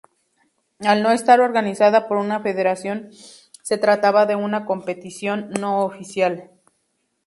Al 0.79 1.03
no 1.03 1.11
estar 1.11 1.41
organizada 1.41 2.07
por 2.07 2.17
una 2.17 2.39
federación 2.39 3.09
se 3.13 3.77
trataba 3.77 4.25
de 4.25 4.35
una 4.35 4.65
competición 4.65 5.51
no 5.59 5.83
oficial. 5.85 6.49